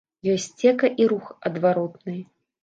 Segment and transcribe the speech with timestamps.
[0.35, 2.17] Ёсцека і рух адваротны.